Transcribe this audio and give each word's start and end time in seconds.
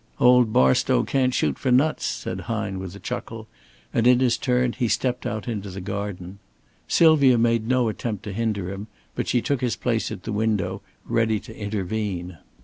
"Old 0.19 0.51
Barstow 0.51 1.03
can't 1.03 1.31
shoot 1.31 1.59
for 1.59 1.69
nuts," 1.69 2.07
said 2.07 2.39
Hine, 2.49 2.79
with 2.79 2.95
a 2.95 2.99
chuckle, 2.99 3.47
and 3.93 4.07
in 4.07 4.19
his 4.19 4.35
turn 4.35 4.71
he 4.73 4.87
stepped 4.87 5.27
out 5.27 5.47
into 5.47 5.69
the 5.69 5.79
garden. 5.79 6.39
Sylvia 6.87 7.37
made 7.37 7.67
no 7.67 7.87
attempt 7.87 8.23
to 8.23 8.33
hinder 8.33 8.71
him, 8.71 8.87
but 9.13 9.27
she 9.27 9.43
took 9.43 9.61
his 9.61 9.75
place 9.75 10.11
at 10.11 10.23
the 10.23 10.33
window 10.33 10.81
ready 11.05 11.39
to 11.41 11.55
intervene. 11.55 12.39